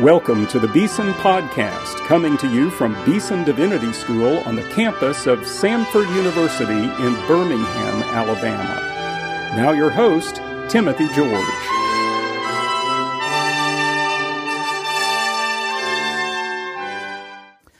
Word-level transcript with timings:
Welcome 0.00 0.48
to 0.48 0.58
the 0.58 0.66
Beeson 0.66 1.12
Podcast, 1.12 2.04
coming 2.08 2.36
to 2.38 2.52
you 2.52 2.68
from 2.68 2.96
Beeson 3.04 3.44
Divinity 3.44 3.92
School 3.92 4.38
on 4.38 4.56
the 4.56 4.68
campus 4.70 5.28
of 5.28 5.38
Samford 5.42 6.12
University 6.16 6.72
in 6.72 7.14
Birmingham, 7.28 8.02
Alabama. 8.12 9.54
Now, 9.56 9.70
your 9.70 9.90
host, 9.90 10.42
Timothy 10.68 11.06
George. 11.14 11.46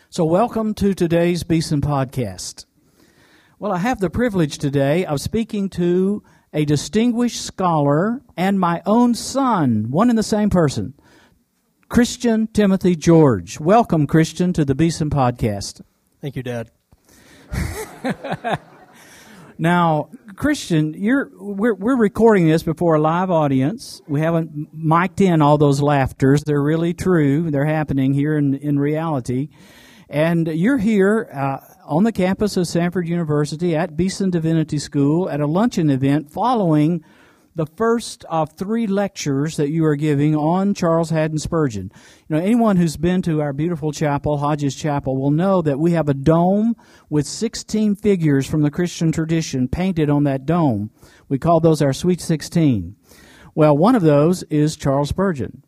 So, 0.09 0.25
welcome 0.25 0.73
to 0.75 0.95
today's 0.95 1.43
Beeson 1.43 1.81
Podcast. 1.81 2.65
Well, 3.59 3.73
I 3.73 3.79
have 3.79 3.99
the 3.99 4.09
privilege 4.09 4.59
today 4.59 5.05
of 5.05 5.21
speaking 5.21 5.69
to 5.71 6.23
a 6.53 6.65
distinguished 6.65 7.45
scholar 7.45 8.23
and 8.37 8.61
my 8.61 8.83
own 8.87 9.15
son, 9.15 9.91
one 9.91 10.11
and 10.11 10.17
the 10.17 10.23
same 10.23 10.49
person. 10.49 10.95
Christian 11.89 12.47
Timothy 12.49 12.97
George. 12.97 13.61
Welcome, 13.61 14.07
Christian, 14.07 14.53
to 14.55 14.65
the 14.65 14.75
Beeson 14.75 15.11
Podcast. 15.11 15.83
Thank 16.21 16.35
you, 16.35 16.43
Dad. 16.43 16.71
now, 19.59 20.09
Christian, 20.35 20.95
you're 20.95 21.31
we're 21.39 21.75
we're 21.75 21.97
recording 21.97 22.49
this 22.49 22.63
before 22.63 22.95
a 22.95 23.01
live 23.01 23.31
audience. 23.31 24.01
We 24.09 24.21
haven't 24.21 24.71
mic'd 24.73 25.21
in 25.21 25.43
all 25.43 25.59
those 25.59 25.83
laughters. 25.83 26.43
They're 26.43 26.63
really 26.63 26.95
true. 26.95 27.51
They're 27.51 27.67
happening 27.67 28.15
here 28.15 28.37
in 28.39 28.55
in 28.55 28.79
reality. 28.79 29.51
And 30.09 30.49
you're 30.49 30.79
here 30.79 31.29
uh, 31.33 31.59
on 31.85 32.05
the 32.05 32.13
campus 32.13 32.57
of 32.57 32.65
Samford 32.65 33.07
University 33.07 33.77
at 33.77 33.97
Beeson 33.97 34.31
Divinity 34.31 34.79
School 34.79 35.29
at 35.29 35.41
a 35.41 35.47
luncheon 35.47 35.91
event 35.91 36.33
following 36.33 37.05
the 37.55 37.67
first 37.67 38.25
of 38.25 38.53
three 38.53 38.87
lectures 38.87 39.57
that 39.57 39.71
you 39.71 39.85
are 39.85 39.97
giving 39.97 40.35
on 40.35 40.75
Charles 40.75 41.11
Haddon 41.11 41.39
Spurgeon. 41.39 41.93
You 42.29 42.37
know, 42.37 42.43
anyone 42.43 42.77
who's 42.77 42.97
been 42.97 43.23
to 43.23 43.41
our 43.41 43.53
beautiful 43.53 43.93
chapel, 43.93 44.39
Hodges 44.39 44.75
Chapel, 44.75 45.17
will 45.17 45.31
know 45.31 45.63
that 45.63 45.79
we 45.79 45.93
have 45.93 46.09
a 46.09 46.15
dome 46.15 46.75
with 47.09 47.27
16 47.27 47.97
figures 47.97 48.47
from 48.47 48.63
the 48.63 48.71
Christian 48.71 49.13
tradition 49.13 49.69
painted 49.69 50.11
on 50.11 50.25
that 50.25 50.47
dome. 50.47 50.91
We 51.29 51.39
call 51.39 51.61
those 51.61 51.81
our 51.81 51.93
Sweet 51.93 52.21
16. 52.21 52.97
Well, 53.55 53.77
one 53.77 53.95
of 53.95 54.03
those 54.03 54.43
is 54.45 54.77
Charles 54.77 55.11
Spurgeon. 55.11 55.63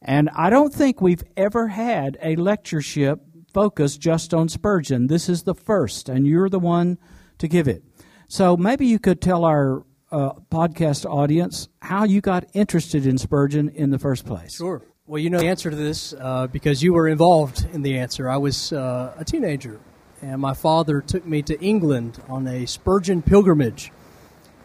And 0.00 0.30
I 0.36 0.50
don't 0.50 0.72
think 0.72 1.00
we've 1.00 1.24
ever 1.36 1.68
had 1.68 2.16
a 2.22 2.36
lectureship 2.36 3.20
focused 3.52 4.00
just 4.00 4.32
on 4.32 4.48
Spurgeon. 4.48 5.08
This 5.08 5.28
is 5.28 5.42
the 5.42 5.54
first, 5.54 6.08
and 6.08 6.26
you're 6.26 6.48
the 6.48 6.60
one 6.60 6.98
to 7.38 7.48
give 7.48 7.66
it. 7.66 7.82
So 8.28 8.56
maybe 8.56 8.86
you 8.86 8.98
could 8.98 9.20
tell 9.20 9.44
our 9.44 9.84
uh, 10.14 10.32
podcast 10.48 11.04
audience 11.04 11.68
how 11.82 12.04
you 12.04 12.20
got 12.20 12.44
interested 12.52 13.04
in 13.04 13.18
Spurgeon 13.18 13.68
in 13.70 13.90
the 13.90 13.98
first 13.98 14.24
place. 14.24 14.54
Sure. 14.54 14.80
Well, 15.06 15.20
you 15.20 15.28
know 15.28 15.38
the 15.38 15.48
answer 15.48 15.70
to 15.70 15.76
this 15.76 16.14
uh, 16.18 16.46
because 16.46 16.82
you 16.82 16.94
were 16.94 17.08
involved 17.08 17.66
in 17.72 17.82
the 17.82 17.98
answer. 17.98 18.30
I 18.30 18.36
was 18.36 18.72
uh, 18.72 19.12
a 19.18 19.24
teenager, 19.24 19.80
and 20.22 20.40
my 20.40 20.54
father 20.54 21.00
took 21.00 21.26
me 21.26 21.42
to 21.42 21.60
England 21.60 22.22
on 22.28 22.46
a 22.46 22.64
Spurgeon 22.64 23.22
pilgrimage. 23.22 23.90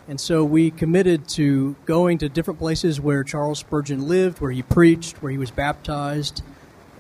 And 0.08 0.20
so 0.20 0.44
we 0.44 0.72
committed 0.72 1.28
to 1.30 1.76
going 1.86 2.20
to 2.20 2.30
different 2.30 2.60
places 2.60 3.02
where 3.02 3.24
Charles 3.24 3.60
Spurgeon 3.60 4.08
lived, 4.08 4.40
where 4.40 4.52
he 4.52 4.62
preached, 4.62 5.22
where 5.22 5.32
he 5.32 5.38
was 5.38 5.52
baptized, 5.52 6.42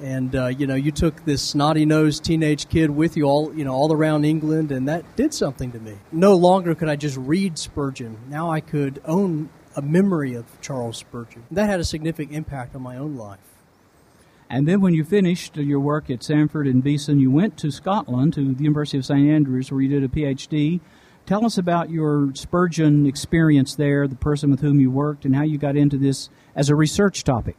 and 0.01 0.35
uh, 0.35 0.47
you 0.47 0.67
know 0.67 0.75
you 0.75 0.91
took 0.91 1.25
this 1.25 1.41
snotty 1.41 1.85
nosed 1.85 2.23
teenage 2.23 2.69
kid 2.69 2.89
with 2.89 3.17
you 3.17 3.25
all 3.25 3.53
you 3.55 3.63
know 3.63 3.73
all 3.73 3.93
around 3.93 4.25
England, 4.25 4.71
and 4.71 4.87
that 4.87 5.15
did 5.15 5.33
something 5.33 5.71
to 5.71 5.79
me. 5.79 5.97
No 6.11 6.35
longer 6.35 6.75
could 6.75 6.89
I 6.89 6.95
just 6.95 7.17
read 7.17 7.57
Spurgeon. 7.57 8.17
Now 8.29 8.51
I 8.51 8.61
could 8.61 9.01
own 9.05 9.49
a 9.75 9.81
memory 9.81 10.33
of 10.33 10.45
Charles 10.61 10.97
Spurgeon. 10.97 11.43
That 11.51 11.69
had 11.69 11.79
a 11.79 11.85
significant 11.85 12.35
impact 12.35 12.75
on 12.75 12.81
my 12.81 12.97
own 12.97 13.15
life. 13.15 13.39
And 14.49 14.67
then 14.67 14.81
when 14.81 14.95
you 14.95 15.03
finished 15.03 15.57
your 15.57 15.79
work 15.79 16.09
at 16.09 16.21
Samford 16.21 16.67
and 16.67 16.83
Beeson, 16.83 17.19
you 17.19 17.29
went 17.29 17.55
to 17.57 17.69
Scotland 17.69 18.33
to 18.33 18.53
the 18.53 18.63
University 18.63 18.97
of 18.97 19.05
St 19.05 19.29
Andrews, 19.29 19.71
where 19.71 19.81
you 19.81 19.89
did 19.89 20.03
a 20.03 20.07
PhD. 20.07 20.79
Tell 21.27 21.45
us 21.45 21.59
about 21.59 21.91
your 21.91 22.31
Spurgeon 22.33 23.05
experience 23.05 23.75
there, 23.75 24.07
the 24.07 24.15
person 24.15 24.49
with 24.49 24.61
whom 24.61 24.79
you 24.79 24.89
worked, 24.89 25.23
and 25.23 25.35
how 25.35 25.43
you 25.43 25.59
got 25.59 25.77
into 25.77 25.97
this 25.97 26.31
as 26.55 26.69
a 26.69 26.75
research 26.75 27.23
topic. 27.23 27.55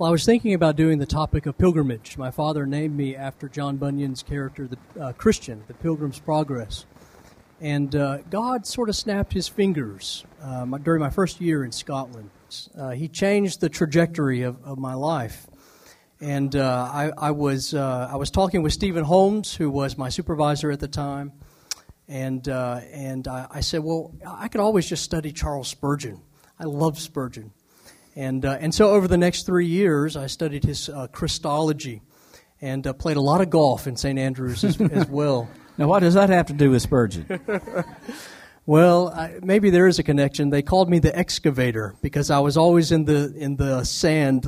Well, 0.00 0.08
I 0.08 0.12
was 0.12 0.24
thinking 0.24 0.54
about 0.54 0.76
doing 0.76 0.98
the 0.98 1.04
topic 1.04 1.44
of 1.44 1.58
pilgrimage. 1.58 2.16
My 2.16 2.30
father 2.30 2.64
named 2.64 2.96
me 2.96 3.14
after 3.14 3.50
John 3.50 3.76
Bunyan's 3.76 4.22
character, 4.22 4.66
the 4.66 4.78
uh, 4.98 5.12
Christian, 5.12 5.62
the 5.68 5.74
Pilgrim's 5.74 6.18
Progress. 6.18 6.86
And 7.60 7.94
uh, 7.94 8.22
God 8.30 8.66
sort 8.66 8.88
of 8.88 8.96
snapped 8.96 9.34
his 9.34 9.46
fingers 9.46 10.24
um, 10.40 10.80
during 10.82 11.02
my 11.02 11.10
first 11.10 11.38
year 11.42 11.64
in 11.64 11.70
Scotland. 11.70 12.30
Uh, 12.74 12.92
he 12.92 13.08
changed 13.08 13.60
the 13.60 13.68
trajectory 13.68 14.40
of, 14.40 14.56
of 14.64 14.78
my 14.78 14.94
life. 14.94 15.46
And 16.18 16.56
uh, 16.56 16.90
I, 16.90 17.12
I, 17.18 17.30
was, 17.32 17.74
uh, 17.74 18.08
I 18.10 18.16
was 18.16 18.30
talking 18.30 18.62
with 18.62 18.72
Stephen 18.72 19.04
Holmes, 19.04 19.54
who 19.54 19.68
was 19.68 19.98
my 19.98 20.08
supervisor 20.08 20.70
at 20.70 20.80
the 20.80 20.88
time. 20.88 21.30
And, 22.08 22.48
and 22.48 23.28
I, 23.28 23.48
I 23.50 23.60
said, 23.60 23.84
Well, 23.84 24.14
I 24.26 24.48
could 24.48 24.62
always 24.62 24.88
just 24.88 25.04
study 25.04 25.30
Charles 25.30 25.68
Spurgeon. 25.68 26.22
I 26.58 26.64
love 26.64 26.98
Spurgeon. 26.98 27.52
And, 28.16 28.44
uh, 28.44 28.58
and 28.60 28.74
so 28.74 28.90
over 28.90 29.06
the 29.06 29.18
next 29.18 29.46
three 29.46 29.66
years, 29.66 30.16
I 30.16 30.26
studied 30.26 30.64
his 30.64 30.88
uh, 30.88 31.06
Christology 31.08 32.02
and 32.60 32.86
uh, 32.86 32.92
played 32.92 33.16
a 33.16 33.20
lot 33.20 33.40
of 33.40 33.50
golf 33.50 33.86
in 33.86 33.96
St. 33.96 34.18
Andrews 34.18 34.64
as, 34.64 34.80
as 34.80 35.06
well. 35.10 35.48
Now, 35.78 35.86
what 35.88 36.00
does 36.00 36.14
that 36.14 36.28
have 36.28 36.46
to 36.46 36.52
do 36.52 36.72
with 36.72 36.82
Spurgeon? 36.82 37.40
well, 38.66 39.08
I, 39.08 39.38
maybe 39.42 39.70
there 39.70 39.86
is 39.86 39.98
a 39.98 40.02
connection. 40.02 40.50
They 40.50 40.62
called 40.62 40.90
me 40.90 40.98
the 40.98 41.16
excavator 41.16 41.94
because 42.02 42.30
I 42.30 42.40
was 42.40 42.56
always 42.56 42.92
in 42.92 43.04
the, 43.04 43.32
in 43.36 43.56
the 43.56 43.84
sand 43.84 44.46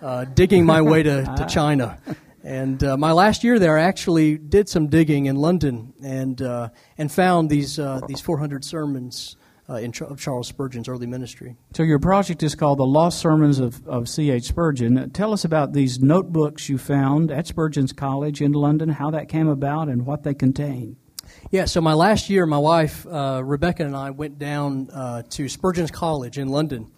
uh, 0.00 0.24
digging 0.24 0.64
my 0.64 0.80
way 0.80 1.02
to, 1.02 1.24
to 1.36 1.46
China. 1.50 1.98
And 2.42 2.82
uh, 2.82 2.96
my 2.96 3.12
last 3.12 3.44
year 3.44 3.58
there, 3.58 3.76
I 3.76 3.82
actually 3.82 4.38
did 4.38 4.68
some 4.68 4.86
digging 4.86 5.26
in 5.26 5.36
London 5.36 5.92
and, 6.02 6.40
uh, 6.40 6.68
and 6.96 7.12
found 7.12 7.50
these, 7.50 7.78
these 8.06 8.20
400 8.20 8.64
sermons 8.64 9.36
uh, 9.70 9.74
in 9.74 9.92
Ch- 9.92 10.02
Charles 10.18 10.48
Spurgeon's 10.48 10.88
early 10.88 11.06
ministry. 11.06 11.56
So 11.74 11.82
your 11.82 11.98
project 11.98 12.42
is 12.42 12.54
called 12.54 12.78
the 12.78 12.86
Lost 12.86 13.20
Sermons 13.20 13.58
of, 13.58 13.86
of 13.86 14.08
C.H. 14.08 14.44
Spurgeon. 14.44 15.10
Tell 15.10 15.32
us 15.32 15.44
about 15.44 15.72
these 15.72 16.00
notebooks 16.00 16.68
you 16.68 16.76
found 16.76 17.30
at 17.30 17.46
Spurgeon's 17.46 17.92
College 17.92 18.42
in 18.42 18.52
London, 18.52 18.88
how 18.88 19.10
that 19.10 19.28
came 19.28 19.48
about, 19.48 19.88
and 19.88 20.04
what 20.04 20.24
they 20.24 20.34
contain. 20.34 20.96
Yeah, 21.50 21.66
so 21.66 21.80
my 21.80 21.94
last 21.94 22.28
year, 22.28 22.44
my 22.46 22.58
wife, 22.58 23.06
uh, 23.06 23.42
Rebecca, 23.44 23.84
and 23.84 23.96
I 23.96 24.10
went 24.10 24.38
down 24.38 24.90
uh, 24.90 25.22
to 25.30 25.48
Spurgeon's 25.48 25.92
College 25.92 26.38
in 26.38 26.48
London. 26.48 26.90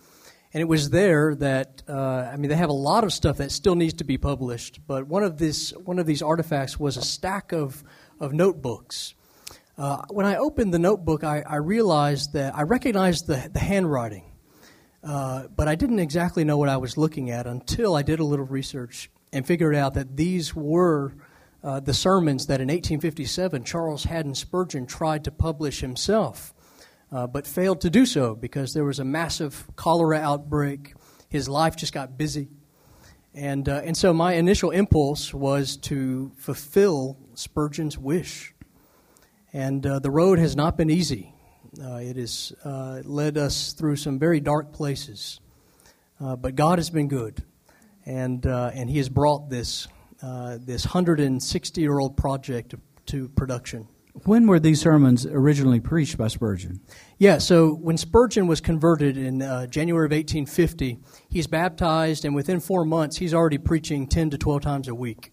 And 0.55 0.61
it 0.61 0.69
was 0.69 0.91
there 0.91 1.35
that, 1.37 1.83
uh, 1.89 2.31
I 2.33 2.37
mean, 2.37 2.51
they 2.51 2.57
have 2.57 2.69
a 2.69 2.75
lot 2.75 3.05
of 3.05 3.13
stuff 3.13 3.39
that 3.39 3.51
still 3.51 3.75
needs 3.75 3.95
to 3.95 4.05
be 4.05 4.19
published, 4.19 4.81
but 4.87 5.07
one 5.07 5.23
of, 5.23 5.39
this, 5.39 5.71
one 5.85 5.99
of 5.99 6.07
these 6.07 6.23
artifacts 6.23 6.79
was 6.79 6.97
a 6.97 7.03
stack 7.03 7.53
of, 7.53 7.83
of 8.21 8.35
notebooks 8.35 9.15
uh, 9.79 10.03
when 10.11 10.27
I 10.27 10.37
opened 10.37 10.75
the 10.75 10.79
notebook, 10.79 11.25
I, 11.25 11.43
I, 11.47 11.57
realized 11.57 12.35
that 12.35 12.55
I 12.55 12.63
recognized 12.63 13.27
the, 13.27 13.51
the 13.53 13.59
handwriting, 13.59 14.31
uh, 15.03 15.45
but 15.49 15.67
I 15.67 15.77
didn't 15.77 15.99
exactly 15.99 16.45
know 16.45 16.59
what 16.59 16.69
I 16.69 16.77
was 16.77 16.99
looking 16.99 17.31
at 17.31 17.47
until 17.47 17.95
I 17.95 18.03
did 18.03 18.21
a 18.21 18.25
little 18.25 18.45
research 18.45 19.11
and 19.33 19.47
figured 19.47 19.75
out 19.75 19.95
that 19.95 20.17
these 20.17 20.55
were 20.55 21.15
uh, 21.65 21.81
the 21.81 21.95
sermons 21.95 22.47
that 22.47 22.61
in 22.61 22.69
1857 22.69 23.65
Charles 23.65 24.05
Haddon 24.05 24.35
Spurgeon 24.35 24.87
tried 24.87 25.25
to 25.25 25.31
publish 25.31 25.81
himself, 25.81 26.53
uh, 27.11 27.27
but 27.27 27.47
failed 27.47 27.81
to 27.81 27.89
do 27.89 28.05
so 28.05 28.35
because 28.35 28.75
there 28.75 28.85
was 28.85 28.99
a 28.99 29.05
massive 29.05 29.67
cholera 29.75 30.19
outbreak. 30.19 30.95
His 31.31 31.49
life 31.49 31.77
just 31.77 31.95
got 31.95 32.19
busy. 32.19 32.49
And, 33.35 33.67
uh, 33.67 33.81
and 33.85 33.97
so 33.97 34.13
my 34.13 34.35
initial 34.35 34.71
impulse 34.71 35.33
was 35.33 35.79
to 35.79 36.33
fulfill 36.37 37.17
Spurgeon's 37.33 37.97
wish 37.97 38.52
and 39.53 39.87
uh, 39.87 39.99
the 39.99 40.11
road 40.11 40.39
has 40.39 40.57
not 40.57 40.77
been 40.77 40.91
easy. 40.91 41.35
Uh, 41.83 41.97
it 41.97 42.17
has 42.17 42.53
uh, 42.65 43.01
led 43.05 43.39
us 43.39 43.73
through 43.73 43.97
some 43.97 44.19
very 44.19 44.41
dark 44.41 44.73
places. 44.73 45.41
Uh, 46.21 46.37
but 46.37 46.55
God 46.55 46.79
has 46.79 46.91
been 46.91 47.09
good. 47.09 47.43
And, 48.05 48.47
uh, 48.47 48.71
and 48.75 48.91
He 48.91 48.99
has 48.99 49.09
brought 49.09 49.51
this, 49.51 49.89
uh, 50.23 50.59
this 50.61 50.85
160 50.85 51.81
year 51.81 51.99
old 51.99 52.17
project 52.17 52.75
to 53.07 53.29
production. 53.31 53.89
When 54.25 54.47
were 54.47 54.61
these 54.61 54.81
sermons 54.81 55.25
originally 55.25 55.81
preached 55.81 56.19
by 56.19 56.29
Spurgeon? 56.29 56.81
Yeah, 57.19 57.39
so 57.39 57.73
when 57.73 57.97
Spurgeon 57.97 58.47
was 58.47 58.61
converted 58.61 59.17
in 59.17 59.41
January 59.71 60.05
of 60.05 60.13
1850, 60.13 60.99
he's 61.31 61.47
baptized, 61.47 62.27
and 62.27 62.35
within 62.35 62.61
four 62.61 62.85
months, 62.85 63.17
he's 63.17 63.33
already 63.33 63.57
preaching 63.57 64.07
10 64.07 64.29
to 64.31 64.39
12 64.39 64.61
times 64.61 64.89
a 64.89 64.95
week. 64.95 65.32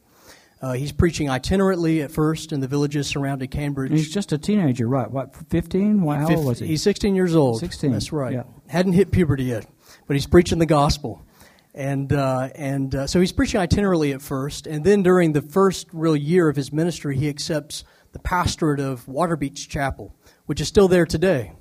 Uh, 0.62 0.74
he's 0.74 0.92
preaching 0.92 1.28
itinerantly 1.28 2.04
at 2.04 2.12
first 2.12 2.52
in 2.52 2.60
the 2.60 2.68
villages 2.68 3.08
surrounding 3.08 3.48
Cambridge. 3.48 3.92
He's 3.92 4.14
just 4.14 4.34
a 4.34 4.38
teenager, 4.38 4.88
right? 4.88 5.10
What, 5.10 5.34
15? 5.50 6.00
How 6.00 6.36
old 6.36 6.46
was 6.46 6.60
he? 6.60 6.68
He's 6.68 6.84
16 6.84 7.16
years 7.16 7.34
old. 7.34 7.60
16. 7.60 7.92
That's 7.92 8.12
right. 8.12 8.34
Yeah. 8.34 8.44
Hadn't 8.68 8.94
hit 8.94 9.12
puberty 9.12 9.46
yet, 9.46 9.66
but 10.06 10.16
he's 10.16 10.28
preaching 10.28 10.60
the 10.60 10.66
gospel. 10.66 11.26
And, 11.74 12.12
uh, 12.12 12.50
and 12.56 12.94
uh, 12.94 13.08
so 13.08 13.22
he's 13.22 13.32
preaching 13.32 13.62
itinerantly 13.62 14.14
at 14.14 14.22
first, 14.22 14.68
and 14.68 14.84
then 14.84 15.02
during 15.02 15.32
the 15.32 15.42
first 15.42 15.88
real 15.94 16.16
year 16.16 16.50
of 16.50 16.58
his 16.58 16.74
ministry, 16.74 17.16
he 17.16 17.30
accepts 17.30 17.86
the 18.12 18.20
pastorate 18.20 18.82
of 18.82 19.06
Waterbeach 19.06 19.70
Chapel, 19.70 20.14
which 20.46 20.60
is 20.60 20.68
still 20.68 20.90
there 20.90 21.06
today. 21.06 21.54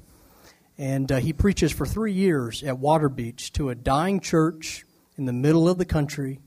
And 0.76 1.12
uh, 1.12 1.18
he 1.18 1.32
preaches 1.32 1.70
for 1.70 1.86
three 1.86 2.12
years 2.12 2.64
at 2.64 2.76
Waterbeach 2.76 3.52
to 3.52 3.68
a 3.68 3.74
dying 3.74 4.18
church 4.18 4.84
in 5.16 5.26
the 5.26 5.32
middle 5.32 5.68
of 5.68 5.78
the 5.78 5.84
country 5.84 6.40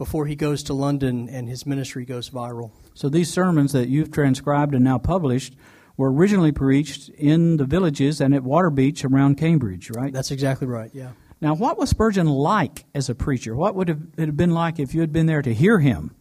before 0.00 0.24
he 0.24 0.34
goes 0.34 0.62
to 0.62 0.72
London 0.72 1.28
and 1.28 1.46
his 1.46 1.66
ministry 1.66 2.06
goes 2.06 2.30
viral. 2.30 2.70
So 2.94 3.10
these 3.10 3.30
sermons 3.30 3.72
that 3.72 3.90
you've 3.90 4.10
transcribed 4.10 4.74
and 4.74 4.82
now 4.82 4.96
published 4.96 5.54
were 5.98 6.10
originally 6.10 6.52
preached 6.52 7.10
in 7.10 7.58
the 7.58 7.66
villages 7.66 8.18
and 8.18 8.34
at 8.34 8.40
Waterbeach 8.40 9.04
around 9.04 9.36
Cambridge, 9.36 9.90
right? 9.90 10.10
That's 10.10 10.30
exactly 10.30 10.66
right, 10.66 10.90
yeah. 10.94 11.10
Now, 11.42 11.54
what 11.54 11.76
was 11.76 11.90
Spurgeon 11.90 12.26
like 12.26 12.86
as 12.94 13.10
a 13.10 13.14
preacher? 13.14 13.54
What 13.54 13.74
would 13.74 13.90
it 13.90 13.98
have 14.16 14.36
been 14.38 14.52
like 14.52 14.78
if 14.78 14.94
you 14.94 15.02
had 15.02 15.12
been 15.12 15.26
there 15.26 15.42
to 15.42 15.52
hear 15.52 15.78
him? 15.80 16.16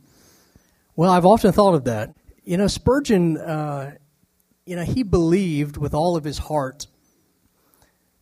Well, 0.97 1.09
I've 1.09 1.25
often 1.25 1.53
thought 1.53 1.73
of 1.73 1.85
that. 1.85 2.13
You 2.43 2.57
know, 2.57 2.67
Spurgeon, 2.67 3.37
uh, 3.37 3.95
you 4.65 4.75
know, 4.75 4.83
he 4.83 5.03
believed 5.03 5.77
with 5.77 5.93
all 5.93 6.17
of 6.17 6.25
his 6.25 6.37
heart 6.37 6.87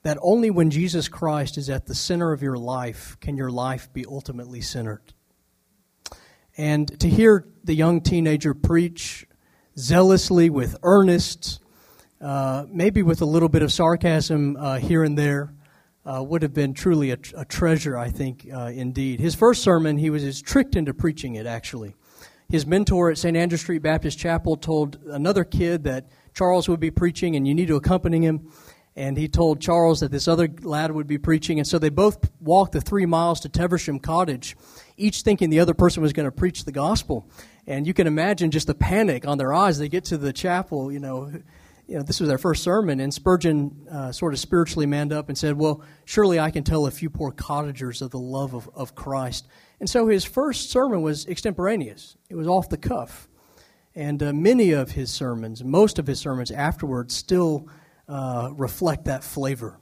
that 0.04 0.20
only 0.22 0.52
when 0.52 0.70
Jesus 0.70 1.08
Christ 1.08 1.58
is 1.58 1.68
at 1.68 1.88
the 1.88 1.96
center 1.96 2.32
of 2.32 2.44
your 2.44 2.58
life 2.58 3.18
can 3.20 3.36
your 3.36 3.50
life 3.50 3.92
be 3.92 4.06
ultimately 4.06 4.62
centered. 4.62 5.16
And 6.58 7.00
to 7.00 7.08
hear 7.08 7.46
the 7.64 7.76
young 7.76 8.02
teenager 8.02 8.56
preach 8.56 9.28
zealously 9.78 10.50
with 10.50 10.76
earnest, 10.82 11.60
uh, 12.20 12.66
maybe 12.68 13.04
with 13.04 13.22
a 13.22 13.26
little 13.26 13.48
bit 13.48 13.62
of 13.62 13.72
sarcasm 13.72 14.58
uh, 14.58 14.80
here 14.80 15.04
and 15.04 15.16
there, 15.16 15.54
uh, 16.04 16.24
would 16.24 16.42
have 16.42 16.54
been 16.54 16.74
truly 16.74 17.12
a, 17.12 17.18
a 17.36 17.46
treasure, 17.46 17.96
I 17.96 18.10
think, 18.10 18.48
uh, 18.52 18.72
indeed. 18.74 19.20
His 19.20 19.36
first 19.36 19.62
sermon, 19.62 19.98
he 19.98 20.10
was, 20.10 20.24
was 20.24 20.42
tricked 20.42 20.76
into 20.76 20.94
preaching 20.94 21.36
it, 21.36 21.46
actually. 21.46 21.96
His 22.50 22.66
mentor 22.66 23.12
at 23.12 23.18
St. 23.18 23.38
Andrew 23.38 23.58
Street 23.58 23.84
Baptist 23.84 24.18
Chapel 24.18 24.56
told 24.56 24.98
another 25.06 25.44
kid 25.44 25.84
that 25.84 26.08
Charles 26.34 26.70
would 26.70 26.80
be 26.80 26.90
preaching 26.90 27.36
and 27.36 27.48
you 27.48 27.54
need 27.54 27.68
to 27.68 27.76
accompany 27.76 28.26
him. 28.26 28.52
And 28.98 29.16
he 29.16 29.28
told 29.28 29.62
Charles 29.62 30.00
that 30.00 30.12
this 30.12 30.28
other 30.28 30.50
lad 30.64 30.92
would 30.92 31.06
be 31.06 31.20
preaching. 31.20 31.60
And 31.60 31.68
so 31.68 31.78
they 31.78 31.90
both 31.90 32.32
walked 32.42 32.72
the 32.72 32.82
three 32.82 33.06
miles 33.06 33.40
to 33.42 33.50
Teversham 33.50 34.02
Cottage, 34.02 34.58
each 34.98 35.22
thinking 35.22 35.52
the 35.52 35.60
other 35.60 35.76
person 35.76 36.02
was 36.02 36.14
going 36.14 36.26
to 36.26 36.32
preach 36.32 36.66
the 36.66 36.72
gospel. 36.72 37.30
And 37.68 37.86
you 37.86 37.94
can 37.94 38.08
imagine 38.08 38.50
just 38.50 38.66
the 38.66 38.74
panic 38.74 39.28
on 39.28 39.38
their 39.38 39.54
eyes. 39.54 39.78
They 39.78 39.88
get 39.88 40.06
to 40.06 40.18
the 40.18 40.34
chapel, 40.34 40.92
you 40.92 41.00
know, 41.00 41.32
you 41.88 41.96
know, 41.96 42.02
this 42.02 42.20
was 42.20 42.28
their 42.28 42.40
first 42.40 42.64
sermon, 42.64 43.00
and 43.00 43.14
Spurgeon 43.14 43.88
uh, 43.90 44.12
sort 44.12 44.34
of 44.34 44.40
spiritually 44.40 44.86
manned 44.86 45.14
up 45.14 45.30
and 45.30 45.38
said, 45.38 45.58
Well, 45.58 45.84
surely 46.04 46.38
I 46.38 46.52
can 46.52 46.64
tell 46.64 46.86
a 46.86 46.92
few 46.92 47.10
poor 47.10 47.32
cottagers 47.32 48.02
of 48.02 48.12
the 48.12 48.20
love 48.20 48.54
of, 48.54 48.70
of 48.76 48.94
Christ. 48.94 49.48
And 49.80 49.90
so 49.90 50.08
his 50.08 50.26
first 50.26 50.70
sermon 50.70 51.02
was 51.02 51.26
extemporaneous, 51.28 52.18
it 52.30 52.36
was 52.36 52.48
off 52.48 52.68
the 52.68 52.78
cuff. 52.78 53.30
And 53.96 54.22
uh, 54.22 54.34
many 54.34 54.72
of 54.72 54.92
his 54.92 55.12
sermons, 55.12 55.64
most 55.64 55.98
of 55.98 56.08
his 56.08 56.20
sermons 56.20 56.52
afterwards, 56.52 57.16
still 57.16 57.68
uh, 58.08 58.52
reflect 58.56 59.06
that 59.06 59.24
flavor. 59.24 59.80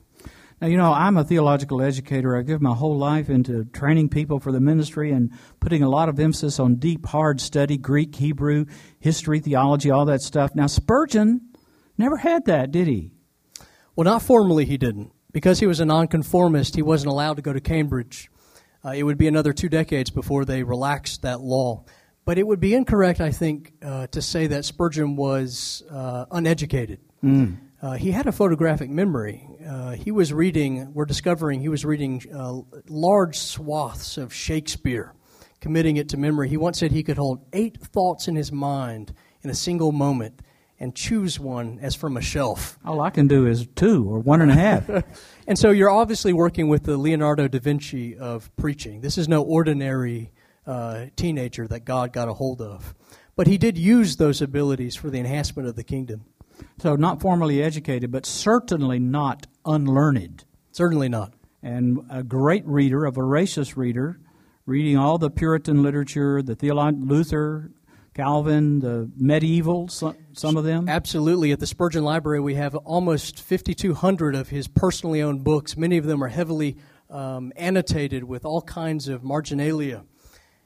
Now, 0.62 0.68
you 0.68 0.77
know, 0.77 0.94
I'm 0.94 1.18
a 1.18 1.24
theological 1.24 1.81
educator. 1.81 2.38
I 2.38 2.42
give 2.42 2.62
my 2.62 2.74
whole 2.74 2.98
life 2.98 3.30
into 3.30 3.66
training 3.66 4.10
people 4.10 4.39
for 4.39 4.51
the 4.54 4.62
ministry 4.62 5.12
and 5.12 5.31
putting 5.60 5.83
a 5.83 5.89
lot 5.89 6.07
of 6.07 6.19
emphasis 6.19 6.60
on 6.60 6.75
deep, 6.75 7.06
hard 7.06 7.42
study 7.42 7.77
Greek, 7.77 8.16
Hebrew, 8.16 8.66
history, 9.00 9.39
theology, 9.39 9.92
all 9.92 10.06
that 10.06 10.22
stuff. 10.22 10.56
Now, 10.56 10.68
Spurgeon 10.68 11.42
Never 11.98 12.18
had 12.18 12.45
that, 12.45 12.72
did 12.72 12.88
he? 12.88 13.12
Well, 13.95 14.06
not 14.06 14.22
formally, 14.22 14.66
he 14.66 14.78
didn't. 14.78 15.12
Because 15.31 15.60
he 15.60 15.68
was 15.68 15.80
a 15.80 15.86
nonconformist, 15.86 16.75
he 16.75 16.81
wasn't 16.81 17.12
allowed 17.12 17.36
to 17.36 17.42
go 17.42 17.54
to 17.54 17.60
Cambridge. 17.60 18.30
Uh, 18.83 18.92
it 18.92 19.04
would 19.04 19.18
be 19.18 19.28
another 19.28 19.54
two 19.54 19.69
decades 19.69 20.10
before 20.10 20.45
they 20.45 20.63
relaxed 20.63 21.24
that 21.24 21.42
law. 21.42 21.83
But 22.24 22.38
it 22.38 22.48
would 22.48 22.60
be 22.60 22.74
incorrect, 22.74 23.19
I 23.21 23.31
think, 23.31 23.74
uh, 23.83 24.07
to 24.07 24.21
say 24.21 24.48
that 24.48 24.66
Spurgeon 24.66 25.16
was 25.16 25.83
uh, 25.92 26.25
uneducated. 26.31 27.00
Mm. 27.24 27.57
He 27.94 28.12
had 28.12 28.26
a 28.26 28.32
photographic 28.32 28.90
memory. 28.90 29.48
Uh, 29.68 29.92
he 29.92 30.12
was 30.12 30.34
reading, 30.34 30.94
we're 30.94 31.06
discovering, 31.06 31.60
he 31.60 31.70
was 31.70 31.86
reading 31.86 32.22
uh, 32.34 32.62
large 32.88 33.38
swaths 33.38 34.18
of 34.18 34.34
Shakespeare, 34.34 35.14
committing 35.60 35.98
it 35.98 36.10
to 36.10 36.18
memory. 36.18 36.50
He 36.50 36.58
once 36.58 36.80
said 36.80 36.92
he 36.92 37.04
could 37.04 37.18
hold 37.18 37.46
eight 37.54 37.80
thoughts 37.80 38.28
in 38.28 38.36
his 38.36 38.52
mind 38.52 39.14
in 39.42 39.50
a 39.50 39.54
single 39.54 39.92
moment 39.92 40.42
and 40.80 40.96
choose 40.96 41.40
one 41.40 41.80
as 41.82 41.96
from 41.96 42.18
a 42.18 42.22
shelf. 42.22 42.78
All 42.86 43.02
I 43.02 43.10
can 43.10 43.28
do 43.28 43.46
is 43.46 43.68
two 43.76 44.10
or 44.10 44.20
one 44.20 44.42
and 44.42 44.52
a 44.52 44.56
half. 44.56 44.90
and 45.48 45.58
so 45.58 45.72
you're 45.72 45.90
obviously 45.90 46.34
working 46.34 46.68
with 46.68 46.84
the 46.84 46.98
Leonardo 46.98 47.48
da 47.48 47.60
Vinci 47.60 48.18
of 48.18 48.56
preaching. 48.58 49.02
This 49.02 49.18
is 49.18 49.28
no 49.28 49.42
ordinary 49.42 50.31
uh, 50.68 51.06
teenager 51.16 51.68
that 51.68 51.86
God 51.86 52.12
got 52.12 52.28
a 52.28 52.34
hold 52.34 52.62
of. 52.62 52.94
But 53.36 53.48
he 53.48 53.58
did 53.58 53.78
use 53.78 54.16
those 54.16 54.42
abilities 54.42 54.96
for 54.96 55.10
the 55.10 55.20
enhancement 55.20 55.68
of 55.68 55.76
the 55.76 55.84
kingdom. 55.84 56.26
So, 56.78 56.96
not 56.96 57.22
formally 57.22 57.62
educated, 57.62 58.12
but 58.12 58.25
certainly 58.25 59.00
not 59.00 59.48
unlearned. 59.66 60.46
Certainly 60.72 61.10
not. 61.10 61.34
And 61.63 62.00
a 62.10 62.22
great 62.22 62.66
reader, 62.66 63.06
a 63.06 63.12
voracious 63.12 63.75
reader, 63.75 64.19
reading 64.66 64.98
all 64.98 65.18
the 65.18 65.30
Puritan 65.30 65.81
literature, 65.81 66.42
the 66.42 66.56
theologian 66.56 67.07
Luther, 67.07 67.72
Calvin, 68.16 68.80
the 68.80 69.12
medieval, 69.18 69.90
some, 69.90 70.16
some, 70.34 70.56
of 70.56 70.63
them? 70.63 70.88
Absolutely. 70.88 71.52
At 71.52 71.60
the 71.60 71.68
Spurgeon 71.68 72.04
Library, 72.04 72.40
we 72.40 72.56
have 72.56 72.74
almost 72.75 73.42
5,200 73.42 74.36
of 74.36 74.50
his 74.50 74.68
personally 74.69 75.22
owned 75.22 75.44
books. 75.44 75.75
Many 75.75 75.98
of 75.98 76.06
them 76.06 76.24
are 76.24 76.30
heavily 76.30 76.78
um, 77.10 77.52
annotated 77.57 78.24
with 78.24 78.46
all 78.46 78.62
kinds 78.62 79.10
of 79.10 79.24
marginalia. 79.24 80.06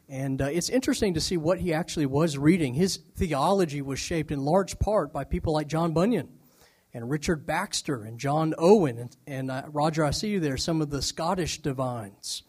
And 0.09 0.41
uh, 0.41 0.45
it's 0.45 0.69
interesting 0.69 1.13
to 1.13 1.21
see 1.21 1.38
what 1.38 1.59
he 1.59 1.71
actually 1.71 2.07
was 2.07 2.35
reading. 2.35 2.73
His 2.73 2.97
theology 3.15 3.83
was 3.83 4.00
shaped 4.00 4.31
in 4.31 4.44
large 4.44 4.79
part 4.79 5.13
by 5.13 5.23
people 5.23 5.53
like 5.53 5.67
John 5.67 5.94
Bunyan 5.94 6.29
and 6.95 7.07
Richard 7.07 7.45
Baxter 7.45 8.01
and 8.03 8.19
John 8.19 8.56
Owen. 8.57 8.97
And, 8.97 9.17
and 9.27 9.51
uh, 9.51 9.63
Roger, 9.67 10.03
I 10.03 10.09
see 10.09 10.29
you 10.29 10.39
there, 10.39 10.57
some 10.57 10.81
of 10.81 10.89
the 10.89 11.03
Scottish 11.03 11.59
divines. 11.61 12.41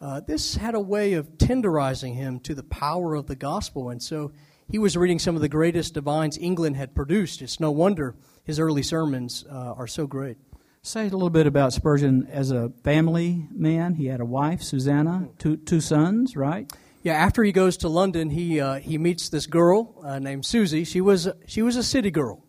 Uh, 0.00 0.20
this 0.20 0.56
had 0.56 0.74
a 0.74 0.80
way 0.80 1.12
of 1.12 1.38
tenderizing 1.38 2.16
him 2.16 2.40
to 2.40 2.54
the 2.54 2.64
power 2.64 3.14
of 3.14 3.28
the 3.28 3.36
gospel. 3.36 3.90
And 3.90 4.02
so 4.02 4.32
he 4.68 4.78
was 4.78 4.96
reading 4.96 5.20
some 5.20 5.36
of 5.36 5.40
the 5.40 5.48
greatest 5.48 5.94
divines 5.94 6.36
England 6.36 6.76
had 6.76 6.96
produced. 6.96 7.42
It's 7.42 7.60
no 7.60 7.70
wonder 7.70 8.16
his 8.42 8.58
early 8.58 8.82
sermons 8.82 9.44
uh, 9.48 9.74
are 9.76 9.86
so 9.86 10.08
great. 10.08 10.36
Say 10.82 11.02
a 11.02 11.10
little 11.10 11.30
bit 11.30 11.46
about 11.46 11.72
Spurgeon 11.72 12.26
as 12.30 12.50
a 12.50 12.72
family 12.82 13.46
man. 13.52 13.94
He 13.94 14.06
had 14.06 14.20
a 14.20 14.24
wife, 14.24 14.62
Susanna, 14.62 15.28
two, 15.38 15.56
two 15.56 15.80
sons, 15.80 16.36
right? 16.36 16.72
Yeah, 17.02 17.14
after 17.14 17.44
he 17.44 17.52
goes 17.52 17.76
to 17.78 17.88
London, 17.88 18.30
he, 18.30 18.60
uh, 18.60 18.80
he 18.80 18.98
meets 18.98 19.28
this 19.28 19.46
girl 19.46 19.94
uh, 20.02 20.18
named 20.18 20.44
Susie. 20.44 20.84
She 20.84 21.00
was, 21.00 21.28
she 21.46 21.62
was 21.62 21.76
a 21.76 21.82
city 21.82 22.10
girl, 22.10 22.42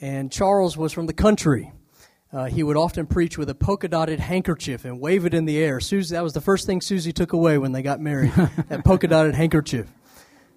and 0.00 0.32
Charles 0.32 0.76
was 0.76 0.92
from 0.92 1.06
the 1.06 1.12
country. 1.12 1.72
Uh, 2.32 2.44
he 2.44 2.62
would 2.62 2.76
often 2.76 3.06
preach 3.06 3.36
with 3.38 3.48
a 3.48 3.54
polka 3.54 3.88
dotted 3.88 4.20
handkerchief 4.20 4.84
and 4.84 5.00
wave 5.00 5.24
it 5.24 5.34
in 5.34 5.44
the 5.44 5.58
air. 5.58 5.80
Susie, 5.80 6.14
that 6.14 6.22
was 6.22 6.32
the 6.32 6.40
first 6.40 6.66
thing 6.66 6.80
Susie 6.80 7.12
took 7.12 7.32
away 7.32 7.58
when 7.58 7.72
they 7.72 7.82
got 7.82 8.00
married 8.00 8.32
that 8.68 8.84
polka 8.84 9.06
dotted 9.06 9.34
handkerchief. 9.34 9.86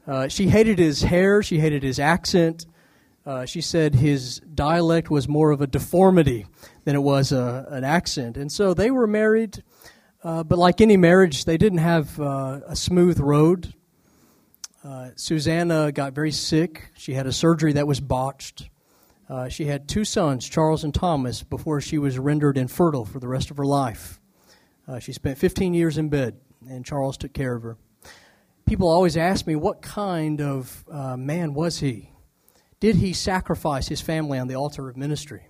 Uh, 0.07 0.27
she 0.27 0.47
hated 0.47 0.79
his 0.79 1.03
hair, 1.03 1.43
she 1.43 1.59
hated 1.59 1.83
his 1.83 2.00
accent. 2.00 2.65
Uh, 3.25 3.45
she 3.45 3.62
said 3.62 3.93
his 3.93 4.39
dialect 4.39 5.12
was 5.12 5.27
more 5.27 5.51
of 5.51 5.62
a 5.62 5.67
deformity 5.67 6.45
than 6.86 6.95
it 6.95 7.01
was 7.03 7.31
a, 7.31 7.67
an 7.69 7.83
accent. 7.83 8.36
And 8.36 8.51
so 8.51 8.74
they 8.74 8.89
were 8.89 9.05
married, 9.05 9.63
uh, 10.23 10.43
but 10.43 10.59
like 10.59 10.81
any 10.81 10.97
marriage, 10.97 11.45
they 11.45 11.57
didn't 11.57 11.79
have 11.79 12.19
uh, 12.19 12.59
a 12.67 12.75
smooth 12.75 13.19
road. 13.19 13.73
Uh, 14.83 15.09
Susanna 15.15 15.91
got 15.91 16.13
very 16.13 16.31
sick. 16.31 16.91
She 16.95 17.13
had 17.13 17.25
a 17.25 17.31
surgery 17.31 17.73
that 17.73 17.87
was 17.87 17.99
botched. 17.99 18.69
Uh, 19.27 19.49
she 19.49 19.65
had 19.65 19.87
two 19.87 20.05
sons, 20.05 20.47
Charles 20.47 20.83
and 20.83 20.93
Thomas, 20.93 21.41
before 21.41 21.81
she 21.81 21.97
was 21.97 22.19
rendered 22.19 22.57
infertile 22.57 23.05
for 23.05 23.19
the 23.19 23.27
rest 23.27 23.49
of 23.49 23.57
her 23.57 23.65
life. 23.65 24.19
Uh, 24.87 24.99
she 24.99 25.13
spent 25.13 25.37
15 25.37 25.73
years 25.73 25.97
in 25.97 26.09
bed, 26.09 26.39
and 26.69 26.85
Charles 26.85 27.17
took 27.17 27.33
care 27.33 27.55
of 27.55 27.63
her. 27.63 27.77
People 28.65 28.89
always 28.89 29.17
ask 29.17 29.47
me, 29.47 29.55
what 29.55 29.81
kind 29.81 30.41
of 30.41 30.85
man 31.17 31.53
was 31.53 31.79
he? 31.79 32.11
Did 32.79 32.97
he 32.97 33.13
sacrifice 33.13 33.87
his 33.87 34.01
family 34.01 34.37
on 34.37 34.47
the 34.47 34.55
altar 34.55 34.87
of 34.89 34.97
ministry? 34.97 35.47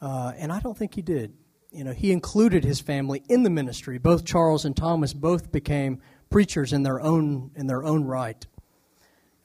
And 0.00 0.52
I 0.52 0.60
don't 0.60 0.76
think 0.76 0.94
he 0.94 1.02
did. 1.02 1.34
You 1.70 1.84
know, 1.84 1.92
he 1.92 2.12
included 2.12 2.64
his 2.64 2.80
family 2.80 3.22
in 3.28 3.42
the 3.42 3.50
ministry. 3.50 3.98
Both 3.98 4.24
Charles 4.24 4.64
and 4.64 4.76
Thomas 4.76 5.12
both 5.12 5.52
became 5.52 6.00
preachers 6.30 6.72
in 6.72 6.82
their 6.82 7.00
own 7.00 7.50
in 7.54 7.66
their 7.66 7.84
own 7.84 8.04
right. 8.04 8.46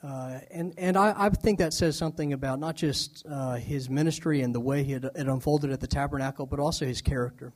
Uh, 0.02 0.40
and 0.52 0.74
and 0.78 0.98
I, 0.98 1.14
I, 1.18 1.30
think 1.30 1.60
that 1.60 1.74
says 1.74 1.98
something 1.98 2.34
about 2.34 2.60
not 2.60 2.76
just 2.76 3.26
uh, 3.30 3.54
his 3.54 3.90
ministry 3.90 4.42
and 4.42 4.54
the 4.54 4.60
way 4.60 4.84
he 4.84 4.92
had, 4.92 5.06
it 5.06 5.28
unfolded 5.28 5.72
at 5.72 5.80
the 5.80 5.88
tabernacle, 5.88 6.46
but 6.46 6.60
also 6.60 6.86
his 6.86 7.02
character. 7.02 7.54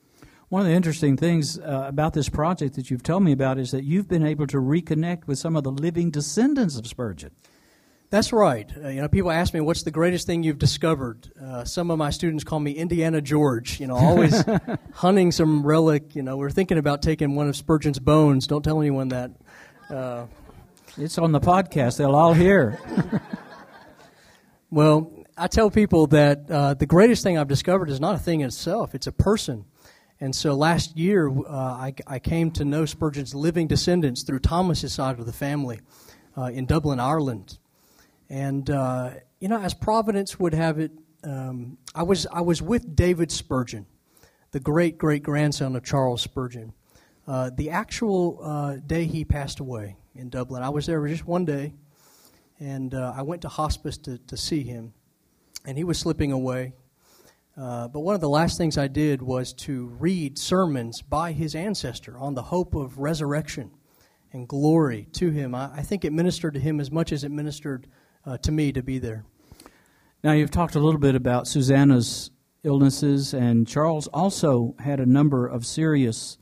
One 0.48 0.62
of 0.62 0.68
the 0.68 0.74
interesting 0.74 1.18
things 1.18 1.60
uh, 1.60 1.84
about 1.88 2.14
this 2.14 2.30
project 2.30 2.76
that 2.76 2.90
you've 2.90 3.04
told 3.04 3.24
me 3.24 3.34
about 3.34 3.58
is 3.58 3.72
that 3.72 3.84
you've 3.84 4.08
been 4.08 4.26
able 4.26 4.48
to 4.48 4.58
reconnect 4.58 5.28
with 5.28 5.40
some 5.40 5.58
of 5.58 5.66
the 5.66 5.72
living 5.72 6.10
descendants 6.10 6.78
of 6.78 6.88
Spurgeon. 6.88 7.32
That's 8.10 8.32
right. 8.32 8.72
Uh, 8.76 8.88
you 8.88 9.02
know, 9.02 9.10
people 9.10 9.32
ask 9.32 9.54
me, 9.54 9.60
"What's 9.60 9.84
the 9.84 9.92
greatest 9.92 10.28
thing 10.28 10.44
you've 10.44 10.60
discovered?" 10.60 11.30
Uh, 11.42 11.66
some 11.66 11.92
of 11.92 11.98
my 11.98 12.10
students 12.10 12.44
call 12.44 12.60
me 12.60 12.72
Indiana 12.72 13.22
George. 13.22 13.80
You 13.80 13.88
know, 13.88 13.96
always 13.96 14.44
hunting 14.94 15.32
some 15.32 15.66
relic. 15.66 16.16
You 16.16 16.24
know, 16.24 16.38
we're 16.38 16.50
thinking 16.50 16.78
about 16.78 17.02
taking 17.02 17.36
one 17.36 17.50
of 17.50 17.56
Spurgeon's 17.56 18.00
bones. 18.00 18.48
Don't 18.48 18.64
tell 18.64 18.80
anyone 18.80 19.10
that. 19.10 19.32
It's 21.00 21.20
on 21.20 21.32
the 21.32 21.40
podcast. 21.40 21.98
They'll 21.98 22.16
all 22.16 22.34
hear. 22.34 22.80
well, 24.72 25.14
I 25.38 25.48
tell 25.48 25.70
people 25.70 26.08
that 26.08 26.50
uh, 26.50 26.74
the 26.74 26.88
greatest 26.88 27.22
thing 27.22 27.38
I've 27.38 27.48
discovered 27.48 27.92
is 27.92 28.00
not 28.00 28.16
a 28.16 28.18
thing 28.18 28.42
in 28.42 28.48
itself, 28.48 28.96
it's 28.96 29.06
a 29.06 29.12
person. 29.12 29.66
And 30.20 30.36
so 30.36 30.56
last 30.56 30.98
year, 30.98 31.30
uh, 31.30 31.44
I, 31.52 31.94
I, 32.08 32.18
came 32.18 32.50
to 32.54 32.66
know 32.66 32.86
Spurgeon's 32.86 33.36
living 33.36 33.68
descendants 33.68 34.24
through 34.24 34.40
Thomas's 34.40 34.92
side 34.92 35.20
of 35.20 35.28
the 35.28 35.34
family 35.34 35.80
uh, 36.36 36.46
in 36.46 36.66
Dublin, 36.66 37.00
Ireland. 37.00 37.60
And, 38.30 38.70
uh, 38.70 39.12
you 39.40 39.48
know, 39.48 39.60
as 39.60 39.74
Providence 39.74 40.40
would 40.40 40.54
have 40.54 40.80
it, 40.80 40.92
um, 41.24 41.78
I, 41.96 42.04
was, 42.04 42.28
I 42.28 42.42
was 42.42 42.62
with 42.62 42.96
David 42.96 43.32
Spurgeon, 43.32 43.86
the 44.52 44.60
great 44.60 44.98
great 44.98 45.24
grandson 45.24 45.76
of 45.76 45.84
Charles 45.84 46.22
Spurgeon. 46.22 46.74
Uh, 47.28 47.52
the 47.56 47.70
actual 47.70 48.40
uh, 48.42 48.76
day 48.76 49.06
he 49.06 49.26
passed 49.26 49.60
away 49.60 49.98
in 50.16 50.30
Dublin, 50.30 50.64
I 50.64 50.70
was 50.70 50.86
there 50.86 51.06
just 51.08 51.26
one 51.26 51.46
day, 51.46 51.74
and 52.60 52.94
uh, 52.94 53.14
I 53.16 53.22
went 53.22 53.42
to 53.44 53.50
hospice 53.50 53.98
to, 54.00 54.18
to 54.18 54.38
see 54.38 54.64
him, 54.64 54.94
and 55.66 55.78
he 55.78 55.84
was 55.84 56.00
slipping 56.00 56.32
away 56.32 56.74
uh, 57.58 57.88
but 57.88 58.02
one 58.02 58.14
of 58.14 58.22
the 58.22 58.30
last 58.30 58.58
things 58.58 58.78
I 58.78 58.88
did 58.88 59.22
was 59.22 59.52
to 59.54 59.88
read 60.00 60.38
sermons 60.38 61.02
by 61.02 61.32
his 61.32 61.56
ancestor 61.56 62.18
on 62.20 62.36
the 62.36 62.44
hope 62.44 62.76
of 62.76 63.00
resurrection 63.00 63.72
and 64.32 64.48
glory 64.48 65.08
to 65.14 65.32
him. 65.32 65.56
I, 65.56 65.72
I 65.78 65.82
think 65.82 66.06
it 66.06 66.14
ministered 66.14 66.54
to 66.54 66.60
him 66.60 66.80
as 66.80 66.92
much 66.92 67.12
as 67.12 67.24
it 67.24 67.32
ministered 67.32 67.88
uh, 68.28 68.38
to 68.40 68.52
me 68.52 68.72
to 68.74 68.84
be 68.84 69.00
there. 69.00 69.26
Now, 70.24 70.34
you've 70.34 70.52
talked 70.52 70.76
a 70.76 70.80
little 70.80 71.00
bit 71.00 71.16
about 71.16 71.48
Susanna's 71.48 72.30
illnesses, 72.64 73.34
and 73.34 73.68
Charles 73.68 74.08
also 74.08 74.76
had 74.80 75.00
a 75.00 75.06
number 75.06 75.48
of 75.48 75.66
serious 75.66 76.38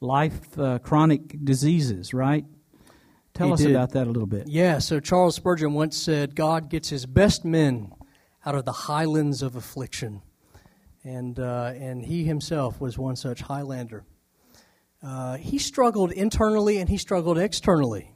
life 0.00 0.58
uh, 0.58 0.78
chronic 0.78 1.44
diseases, 1.44 2.12
right? 2.12 2.44
Tell 3.34 3.48
he 3.48 3.52
us 3.54 3.60
did. 3.60 3.70
about 3.70 3.92
that 3.92 4.06
a 4.06 4.10
little 4.10 4.26
bit. 4.26 4.48
Yeah, 4.48 4.78
so 4.78 5.00
Charles 5.00 5.36
Spurgeon 5.36 5.72
once 5.72 5.96
said, 5.96 6.34
God 6.34 6.68
gets 6.68 6.90
his 6.90 7.06
best 7.06 7.44
men 7.44 7.92
out 8.44 8.54
of 8.54 8.64
the 8.64 8.72
highlands 8.72 9.42
of 9.42 9.56
affliction 9.56 10.22
and, 11.04 11.38
uh, 11.38 11.72
and 11.76 12.04
he 12.04 12.24
himself 12.24 12.80
was 12.80 12.98
one 12.98 13.16
such 13.16 13.40
Highlander. 13.40 14.04
Uh, 15.02 15.36
he 15.36 15.58
struggled 15.58 16.12
internally 16.12 16.78
and 16.78 16.88
he 16.88 16.98
struggled 16.98 17.38
externally. 17.38 18.09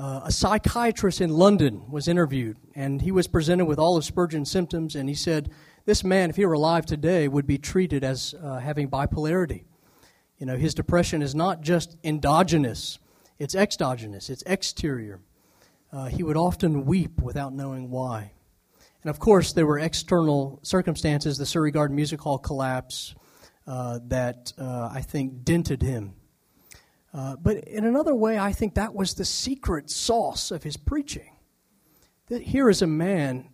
Uh, 0.00 0.22
a 0.24 0.32
psychiatrist 0.32 1.20
in 1.20 1.28
London 1.28 1.82
was 1.90 2.08
interviewed, 2.08 2.56
and 2.74 3.02
he 3.02 3.12
was 3.12 3.26
presented 3.26 3.66
with 3.66 3.78
all 3.78 3.98
of 3.98 4.04
Spurgeon's 4.04 4.50
symptoms, 4.50 4.96
and 4.96 5.10
he 5.10 5.14
said, 5.14 5.50
This 5.84 6.02
man, 6.02 6.30
if 6.30 6.36
he 6.36 6.46
were 6.46 6.54
alive 6.54 6.86
today, 6.86 7.28
would 7.28 7.46
be 7.46 7.58
treated 7.58 8.02
as 8.02 8.34
uh, 8.42 8.60
having 8.60 8.88
bipolarity. 8.88 9.64
You 10.38 10.46
know, 10.46 10.56
his 10.56 10.72
depression 10.72 11.20
is 11.20 11.34
not 11.34 11.60
just 11.60 11.98
endogenous, 12.02 12.98
it's 13.38 13.54
exogenous, 13.54 14.30
it's 14.30 14.42
exterior. 14.46 15.20
Uh, 15.92 16.06
he 16.06 16.22
would 16.22 16.38
often 16.38 16.86
weep 16.86 17.20
without 17.20 17.52
knowing 17.52 17.90
why. 17.90 18.32
And 19.02 19.10
of 19.10 19.18
course, 19.18 19.52
there 19.52 19.66
were 19.66 19.78
external 19.78 20.60
circumstances, 20.62 21.36
the 21.36 21.44
Surrey 21.44 21.72
Garden 21.72 21.94
Music 21.94 22.22
Hall 22.22 22.38
collapse, 22.38 23.14
uh, 23.66 23.98
that 24.06 24.54
uh, 24.56 24.88
I 24.90 25.02
think 25.02 25.44
dented 25.44 25.82
him. 25.82 26.14
Uh, 27.12 27.36
but 27.36 27.58
in 27.64 27.84
another 27.84 28.14
way, 28.14 28.38
I 28.38 28.52
think 28.52 28.74
that 28.74 28.94
was 28.94 29.14
the 29.14 29.24
secret 29.24 29.90
sauce 29.90 30.50
of 30.50 30.62
his 30.62 30.76
preaching. 30.76 31.36
That 32.28 32.42
here 32.42 32.70
is 32.70 32.82
a 32.82 32.86
man 32.86 33.48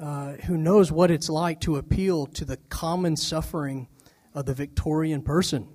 uh, 0.00 0.32
who 0.46 0.56
knows 0.56 0.90
what 0.90 1.10
it's 1.10 1.28
like 1.28 1.60
to 1.60 1.76
appeal 1.76 2.26
to 2.26 2.44
the 2.44 2.56
common 2.68 3.16
suffering 3.16 3.86
of 4.34 4.46
the 4.46 4.54
Victorian 4.54 5.22
person. 5.22 5.68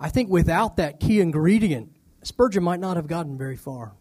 I 0.00 0.08
think 0.08 0.30
without 0.30 0.76
that 0.76 1.00
key 1.00 1.20
ingredient, 1.20 1.92
Spurgeon 2.22 2.62
might 2.62 2.80
not 2.80 2.96
have 2.96 3.06
gotten 3.06 3.36
very 3.36 3.56
far. 3.56 3.92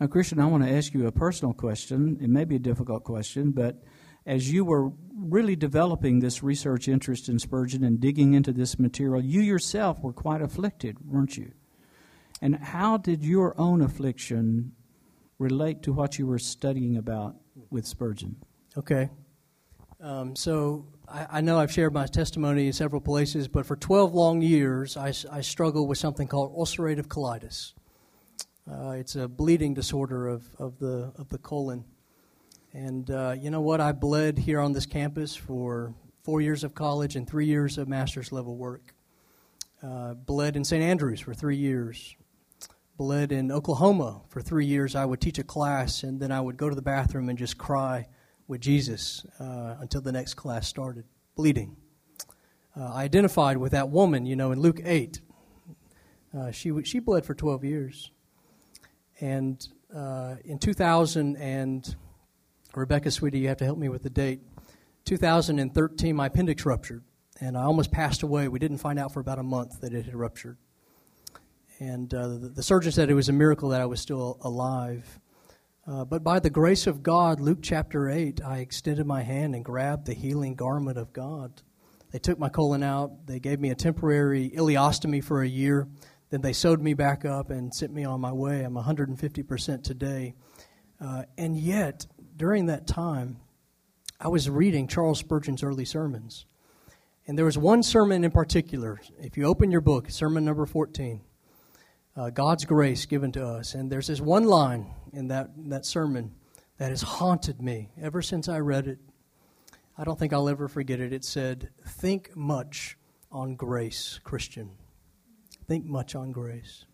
Now, 0.00 0.08
Christian, 0.08 0.40
I 0.40 0.46
want 0.46 0.64
to 0.64 0.70
ask 0.70 0.92
you 0.92 1.06
a 1.06 1.12
personal 1.12 1.54
question. 1.54 2.18
It 2.20 2.28
may 2.28 2.44
be 2.44 2.56
a 2.56 2.58
difficult 2.58 3.04
question, 3.04 3.52
but 3.52 3.80
as 4.26 4.50
you 4.50 4.64
were 4.64 4.90
really 5.16 5.56
developing 5.56 6.20
this 6.20 6.42
research 6.42 6.88
interest 6.88 7.28
in 7.28 7.38
Spurgeon 7.38 7.84
and 7.84 8.00
digging 8.00 8.34
into 8.34 8.52
this 8.52 8.78
material, 8.78 9.22
you 9.22 9.40
yourself 9.40 10.00
were 10.00 10.12
quite 10.12 10.42
afflicted, 10.42 10.96
weren't 11.04 11.36
you? 11.36 11.52
And 12.42 12.56
how 12.56 12.96
did 12.96 13.24
your 13.24 13.58
own 13.58 13.80
affliction 13.80 14.72
relate 15.38 15.82
to 15.82 15.92
what 15.92 16.18
you 16.18 16.26
were 16.26 16.38
studying 16.38 16.96
about 16.96 17.36
with 17.70 17.86
Spurgeon? 17.86 18.36
Okay. 18.76 19.08
Um, 20.00 20.36
so 20.36 20.86
I, 21.08 21.26
I, 21.30 21.40
know 21.40 21.58
I've 21.58 21.72
shared 21.72 21.94
my 21.94 22.06
testimony 22.06 22.66
in 22.66 22.72
several 22.72 23.00
places, 23.00 23.48
but 23.48 23.64
for 23.64 23.76
12 23.76 24.12
long 24.12 24.42
years, 24.42 24.96
I, 24.96 25.14
I 25.30 25.40
struggled 25.40 25.88
with 25.88 25.98
something 25.98 26.28
called 26.28 26.54
ulcerative 26.56 27.06
colitis. 27.06 27.72
Uh, 28.70 28.90
it's 28.90 29.16
a 29.16 29.28
bleeding 29.28 29.72
disorder 29.74 30.28
of, 30.28 30.44
of, 30.58 30.78
the, 30.78 31.12
of 31.16 31.28
the 31.28 31.38
colon. 31.38 31.84
And 32.74 33.08
uh, 33.08 33.36
you 33.38 33.50
know 33.50 33.60
what? 33.60 33.80
I 33.80 33.92
bled 33.92 34.36
here 34.36 34.58
on 34.58 34.72
this 34.72 34.84
campus 34.84 35.36
for 35.36 35.94
four 36.24 36.40
years 36.40 36.64
of 36.64 36.74
college 36.74 37.14
and 37.14 37.28
three 37.28 37.46
years 37.46 37.78
of 37.78 37.86
master's 37.86 38.32
level 38.32 38.56
work. 38.56 38.94
Uh, 39.80 40.14
bled 40.14 40.56
in 40.56 40.64
St. 40.64 40.82
Andrews 40.82 41.20
for 41.20 41.34
three 41.34 41.56
years. 41.56 42.16
Bled 42.96 43.30
in 43.30 43.52
Oklahoma 43.52 44.22
for 44.28 44.40
three 44.40 44.66
years. 44.66 44.96
I 44.96 45.04
would 45.04 45.20
teach 45.20 45.38
a 45.38 45.44
class 45.44 46.02
and 46.02 46.18
then 46.18 46.32
I 46.32 46.40
would 46.40 46.56
go 46.56 46.68
to 46.68 46.74
the 46.74 46.82
bathroom 46.82 47.28
and 47.28 47.38
just 47.38 47.58
cry 47.58 48.08
with 48.48 48.60
Jesus 48.60 49.24
uh, 49.38 49.76
until 49.78 50.00
the 50.00 50.12
next 50.12 50.34
class 50.34 50.66
started, 50.66 51.04
bleeding. 51.36 51.76
Uh, 52.76 52.92
I 52.92 53.04
identified 53.04 53.56
with 53.56 53.70
that 53.70 53.88
woman, 53.88 54.26
you 54.26 54.34
know, 54.34 54.50
in 54.50 54.60
Luke 54.60 54.80
8. 54.82 55.20
Uh, 56.36 56.50
she, 56.50 56.72
she 56.82 56.98
bled 56.98 57.24
for 57.24 57.34
12 57.34 57.64
years. 57.64 58.10
And 59.20 59.64
uh, 59.94 60.36
in 60.44 60.58
2000 60.58 61.36
and 61.36 61.94
Rebecca, 62.76 63.10
sweetie, 63.10 63.40
you 63.40 63.48
have 63.48 63.58
to 63.58 63.64
help 63.64 63.78
me 63.78 63.88
with 63.88 64.02
the 64.02 64.10
date. 64.10 64.40
2013, 65.04 66.16
my 66.16 66.26
appendix 66.26 66.64
ruptured, 66.64 67.04
and 67.40 67.56
I 67.56 67.64
almost 67.64 67.92
passed 67.92 68.22
away. 68.22 68.48
We 68.48 68.58
didn't 68.58 68.78
find 68.78 68.98
out 68.98 69.12
for 69.12 69.20
about 69.20 69.38
a 69.38 69.42
month 69.42 69.80
that 69.80 69.92
it 69.92 70.06
had 70.06 70.14
ruptured. 70.14 70.56
And 71.78 72.12
uh, 72.14 72.28
the, 72.28 72.48
the, 72.48 72.62
surgeon 72.62 72.92
said 72.92 73.10
it 73.10 73.14
was 73.14 73.28
a 73.28 73.32
miracle 73.32 73.70
that 73.70 73.80
I 73.80 73.86
was 73.86 74.00
still 74.00 74.38
alive. 74.42 75.18
Uh, 75.86 76.04
but 76.04 76.22
by 76.22 76.38
the 76.38 76.50
grace 76.50 76.86
of 76.86 77.02
God, 77.02 77.40
Luke 77.40 77.58
chapter 77.60 78.08
8, 78.08 78.40
I 78.42 78.58
extended 78.58 79.06
my 79.06 79.22
hand 79.22 79.54
and 79.54 79.64
grabbed 79.64 80.06
the 80.06 80.14
healing 80.14 80.54
garment 80.54 80.96
of 80.96 81.12
God. 81.12 81.62
They 82.12 82.18
took 82.18 82.38
my 82.38 82.48
colon 82.48 82.82
out. 82.82 83.26
They 83.26 83.40
gave 83.40 83.60
me 83.60 83.70
a 83.70 83.74
temporary 83.74 84.50
ileostomy 84.50 85.22
for 85.22 85.42
a 85.42 85.48
year. 85.48 85.88
Then 86.30 86.40
they 86.40 86.52
sewed 86.52 86.80
me 86.80 86.94
back 86.94 87.24
up 87.24 87.50
and 87.50 87.74
sent 87.74 87.92
me 87.92 88.04
on 88.04 88.20
my 88.20 88.32
way. 88.32 88.62
I'm 88.62 88.74
150% 88.74 89.82
today. 89.82 90.34
Uh, 91.00 91.24
and 91.36 91.56
yet, 91.56 92.06
during 92.36 92.66
that 92.66 92.86
time, 92.86 93.38
I 94.20 94.28
was 94.28 94.48
reading 94.48 94.86
Charles 94.88 95.18
Spurgeon's 95.18 95.62
early 95.62 95.84
sermons. 95.84 96.46
And 97.26 97.38
there 97.38 97.44
was 97.44 97.56
one 97.56 97.82
sermon 97.82 98.24
in 98.24 98.30
particular. 98.30 99.00
If 99.18 99.36
you 99.36 99.44
open 99.44 99.70
your 99.70 99.80
book, 99.80 100.10
sermon 100.10 100.44
number 100.44 100.66
14, 100.66 101.20
uh, 102.16 102.30
God's 102.30 102.64
grace 102.64 103.06
given 103.06 103.32
to 103.32 103.46
us. 103.46 103.74
And 103.74 103.90
there's 103.90 104.08
this 104.08 104.20
one 104.20 104.44
line 104.44 104.92
in 105.12 105.28
that, 105.28 105.50
that 105.68 105.86
sermon 105.86 106.34
that 106.78 106.90
has 106.90 107.02
haunted 107.02 107.62
me 107.62 107.90
ever 108.00 108.20
since 108.20 108.48
I 108.48 108.58
read 108.58 108.86
it. 108.86 108.98
I 109.96 110.04
don't 110.04 110.18
think 110.18 110.32
I'll 110.32 110.48
ever 110.48 110.68
forget 110.68 111.00
it. 111.00 111.12
It 111.12 111.24
said, 111.24 111.70
Think 111.86 112.36
much 112.36 112.98
on 113.30 113.54
grace, 113.54 114.20
Christian 114.22 114.70
think 115.66 115.84
much 115.84 116.14
on 116.14 116.32
grace. 116.32 116.84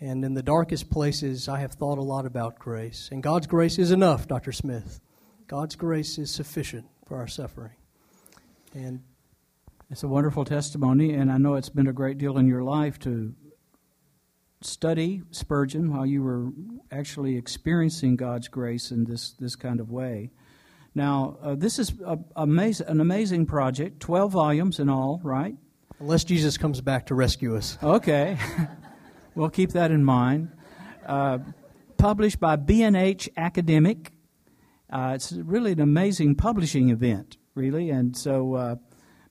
And 0.00 0.24
in 0.24 0.34
the 0.34 0.42
darkest 0.42 0.90
places, 0.90 1.48
I 1.48 1.60
have 1.60 1.72
thought 1.72 1.98
a 1.98 2.02
lot 2.02 2.26
about 2.26 2.58
grace. 2.58 3.08
And 3.10 3.22
God's 3.22 3.46
grace 3.46 3.78
is 3.78 3.90
enough, 3.90 4.28
Dr. 4.28 4.52
Smith. 4.52 5.00
God's 5.46 5.76
grace 5.76 6.18
is 6.18 6.30
sufficient 6.30 6.86
for 7.06 7.16
our 7.16 7.26
suffering. 7.26 7.76
And 8.74 9.02
it's 9.90 10.02
a 10.02 10.08
wonderful 10.08 10.44
testimony, 10.44 11.14
and 11.14 11.30
I 11.30 11.38
know 11.38 11.54
it's 11.54 11.68
been 11.68 11.86
a 11.86 11.92
great 11.92 12.18
deal 12.18 12.36
in 12.36 12.46
your 12.46 12.62
life 12.62 12.98
to 13.00 13.34
study 14.60 15.22
Spurgeon 15.30 15.94
while 15.94 16.04
you 16.04 16.22
were 16.22 16.48
actually 16.90 17.36
experiencing 17.36 18.16
God's 18.16 18.48
grace 18.48 18.90
in 18.90 19.04
this, 19.04 19.32
this 19.38 19.54
kind 19.54 19.80
of 19.80 19.90
way. 19.90 20.30
Now, 20.94 21.38
uh, 21.42 21.54
this 21.54 21.78
is 21.78 21.92
a, 22.04 22.16
amaz- 22.36 22.86
an 22.86 23.00
amazing 23.00 23.46
project, 23.46 24.00
12 24.00 24.32
volumes 24.32 24.78
in 24.80 24.88
all, 24.88 25.20
right? 25.22 25.54
Unless 26.00 26.24
Jesus 26.24 26.58
comes 26.58 26.80
back 26.80 27.06
to 27.06 27.14
rescue 27.14 27.56
us. 27.56 27.78
Okay. 27.82 28.36
we'll 29.36 29.50
keep 29.50 29.70
that 29.72 29.92
in 29.92 30.02
mind. 30.02 30.50
Uh, 31.06 31.38
published 31.98 32.40
by 32.40 32.56
B&H 32.56 33.28
Academic. 33.36 34.12
Uh, 34.90 35.12
it's 35.14 35.32
really 35.32 35.72
an 35.72 35.80
amazing 35.80 36.34
publishing 36.34 36.90
event, 36.90 37.36
really. 37.54 37.90
And 37.90 38.16
so 38.16 38.54
uh, 38.54 38.76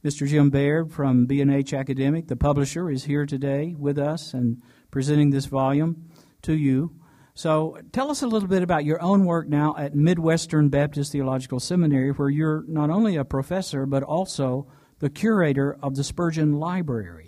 Mr. 0.04 0.28
Jim 0.28 0.50
Baird 0.50 0.92
from 0.92 1.26
B&H 1.26 1.74
Academic, 1.74 2.28
the 2.28 2.36
publisher, 2.36 2.90
is 2.90 3.04
here 3.04 3.26
today 3.26 3.76
with 3.78 3.98
us 3.98 4.34
and 4.34 4.62
presenting 4.92 5.32
this 5.32 5.46
volume 5.46 6.10
to 6.44 6.54
you. 6.54 6.96
So 7.34 7.78
tell 7.92 8.10
us 8.10 8.22
a 8.22 8.28
little 8.28 8.48
bit 8.48 8.64
about 8.64 8.86
your 8.86 9.02
own 9.02 9.26
work 9.26 9.50
now 9.50 9.76
at 9.78 9.94
Midwestern 9.94 10.70
Baptist 10.70 11.12
Theological 11.12 11.60
Seminary, 11.60 12.12
where 12.12 12.30
you're 12.30 12.64
not 12.68 12.90
only 12.90 13.18
a 13.18 13.26
professor, 13.26 13.86
but 13.86 14.04
also 14.04 14.68
the 15.00 15.10
curator 15.10 15.78
of 15.82 15.96
the 15.96 16.04
Spurgeon 16.04 16.54
Library. 16.54 17.25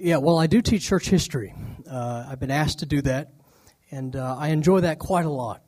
Yeah, 0.00 0.18
well, 0.18 0.38
I 0.38 0.46
do 0.46 0.62
teach 0.62 0.84
church 0.86 1.08
history. 1.08 1.52
Uh, 1.90 2.24
I've 2.28 2.38
been 2.38 2.52
asked 2.52 2.78
to 2.78 2.86
do 2.86 3.02
that, 3.02 3.32
and 3.90 4.14
uh, 4.14 4.36
I 4.38 4.50
enjoy 4.50 4.82
that 4.82 5.00
quite 5.00 5.24
a 5.24 5.30
lot. 5.30 5.64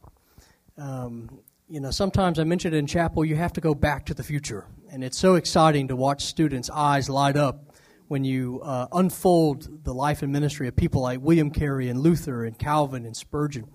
Um, 0.79 1.41
you 1.69 1.81
know, 1.81 1.91
sometimes 1.91 2.39
I 2.39 2.45
mentioned 2.45 2.73
in 2.77 2.87
chapel, 2.87 3.25
you 3.25 3.35
have 3.35 3.53
to 3.55 3.61
go 3.61 3.75
back 3.75 4.07
to 4.07 4.15
the 4.15 4.23
future, 4.23 4.69
and 4.89 5.03
it's 5.03 5.19
so 5.19 5.35
exciting 5.35 5.89
to 5.89 5.97
watch 5.97 6.27
students' 6.27 6.71
eyes 6.71 7.11
light 7.11 7.37
up 7.37 7.75
when 8.07 8.23
you 8.23 8.61
uh, 8.63 8.87
unfold 8.93 9.85
the 9.85 9.93
life 9.93 10.23
and 10.23 10.33
ministry 10.33 10.69
of 10.69 10.77
people 10.77 11.03
like 11.03 11.21
William 11.21 11.51
Carey 11.51 11.89
and 11.89 11.99
Luther 11.99 12.45
and 12.45 12.57
Calvin 12.57 13.05
and 13.07 13.17
Spurgeon. 13.17 13.67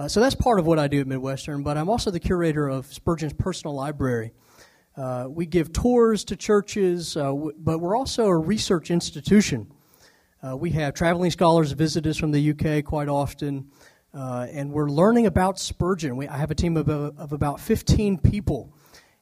Uh, 0.00 0.08
so 0.08 0.18
that's 0.18 0.34
part 0.34 0.58
of 0.58 0.66
what 0.66 0.80
I 0.80 0.88
do 0.88 1.00
at 1.00 1.06
Midwestern, 1.06 1.62
but 1.62 1.78
I'm 1.78 1.88
also 1.88 2.10
the 2.10 2.18
curator 2.18 2.66
of 2.66 2.92
Spurgeon's 2.92 3.34
personal 3.34 3.76
library. 3.76 4.32
Uh, 4.96 5.26
we 5.28 5.46
give 5.46 5.72
tours 5.72 6.24
to 6.24 6.34
churches, 6.34 7.16
uh, 7.16 7.26
w- 7.26 7.52
but 7.56 7.78
we're 7.78 7.96
also 7.96 8.26
a 8.26 8.36
research 8.36 8.90
institution. 8.90 9.72
Uh, 10.44 10.56
we 10.56 10.70
have 10.70 10.92
traveling 10.92 11.30
scholars 11.30 11.70
visit 11.70 12.04
us 12.04 12.16
from 12.16 12.32
the 12.32 12.50
UK 12.50 12.84
quite 12.84 13.08
often, 13.08 13.70
uh, 14.12 14.48
and 14.50 14.72
we're 14.72 14.88
learning 14.88 15.26
about 15.26 15.60
Spurgeon. 15.60 16.16
We, 16.16 16.26
I 16.26 16.36
have 16.36 16.50
a 16.50 16.54
team 16.56 16.76
of, 16.76 16.88
of 16.88 17.32
about 17.32 17.60
15 17.60 18.18
people. 18.18 18.74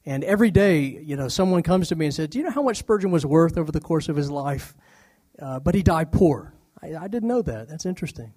And 0.07 0.25
every 0.25 0.51
day, 0.51 0.81
you 0.81 1.17
know, 1.17 1.29
someone 1.29 1.63
comes 1.63 1.89
to 1.89 1.95
me 1.95 2.07
and 2.07 2.15
says, 2.15 2.29
Do 2.29 2.39
you 2.39 2.45
know 2.45 2.51
how 2.51 2.63
much 2.63 2.79
Spurgeon 2.79 3.11
was 3.11 3.27
worth 3.27 3.59
over 3.59 3.71
the 3.71 3.83
course 3.83 4.09
of 4.09 4.17
his 4.17 4.31
life? 4.31 4.75
Uh, 5.39 5.61
but 5.61 5.75
he 5.75 5.83
died 5.83 6.11
poor. 6.11 6.55
I, 6.83 6.95
I, 6.97 7.09
didn't 7.09 7.29
know 7.29 7.43
that. 7.43 7.69
That's 7.69 7.85
interesting. 7.85 8.33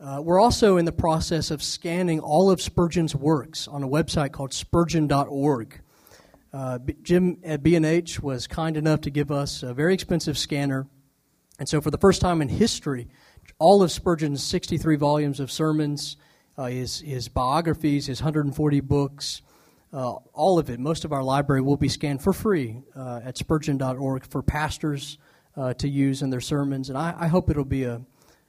Uh, 0.00 0.20
we're 0.20 0.40
also 0.40 0.78
in 0.78 0.86
the 0.86 0.92
process 0.92 1.52
of 1.52 1.62
scanning 1.62 2.18
all 2.18 2.50
of 2.50 2.60
Spurgeon's 2.60 3.14
works 3.14 3.68
on 3.68 3.84
a 3.84 3.88
website 3.88 4.32
called 4.32 4.52
spurgeon.org. 4.52 5.80
Uh, 6.52 6.78
Jim 7.02 7.38
at 7.44 7.62
B&H 7.62 8.20
was 8.20 8.48
kind 8.48 8.76
enough 8.76 9.00
to 9.02 9.10
give 9.10 9.30
us 9.30 9.62
a 9.62 9.72
very 9.72 9.94
expensive 9.94 10.36
scanner 10.36 10.88
and 11.60 11.68
so, 11.68 11.82
for 11.82 11.90
the 11.90 11.98
first 11.98 12.22
time 12.22 12.40
in 12.40 12.48
history, 12.48 13.06
all 13.58 13.82
of 13.82 13.92
Spurgeon's 13.92 14.42
63 14.42 14.96
volumes 14.96 15.40
of 15.40 15.52
sermons, 15.52 16.16
uh, 16.56 16.64
his, 16.64 17.00
his 17.00 17.28
biographies, 17.28 18.06
his 18.06 18.22
140 18.22 18.80
books, 18.80 19.42
uh, 19.92 20.12
all 20.32 20.58
of 20.58 20.70
it, 20.70 20.80
most 20.80 21.04
of 21.04 21.12
our 21.12 21.22
library 21.22 21.60
will 21.60 21.76
be 21.76 21.90
scanned 21.90 22.22
for 22.22 22.32
free 22.32 22.80
uh, 22.96 23.20
at 23.22 23.36
spurgeon.org 23.36 24.24
for 24.24 24.42
pastors 24.42 25.18
uh, 25.54 25.74
to 25.74 25.86
use 25.86 26.22
in 26.22 26.30
their 26.30 26.40
sermons. 26.40 26.88
And 26.88 26.96
I, 26.96 27.14
I 27.18 27.26
hope 27.26 27.50
it'll 27.50 27.66
be 27.66 27.84
a, 27.84 28.00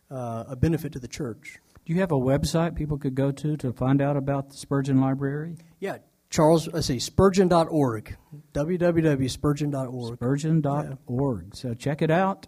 uh, 0.10 0.46
a 0.48 0.56
benefit 0.56 0.94
to 0.94 1.00
the 1.00 1.10
church. 1.10 1.58
Do 1.86 1.92
you 1.92 2.00
have 2.00 2.14
a 2.14 2.18
website 2.18 2.76
people 2.76 2.98
could 2.98 3.16
go 3.16 3.34
to 3.34 3.58
to 3.58 3.74
find 3.74 4.02
out 4.02 4.16
about 4.16 4.52
the 4.52 4.56
Spurgeon 4.56 5.02
Library? 5.02 5.58
Yeah, 5.82 5.98
Charles, 6.30 6.70
let's 6.72 6.88
see, 6.88 7.00
spurgeon.org, 7.00 8.16
www.spurgeon.org. 8.54 10.18
Spurgeon.org. 10.18 11.44
Yeah. 11.44 11.54
So 11.54 11.74
check 11.74 12.02
it 12.02 12.12
out 12.12 12.48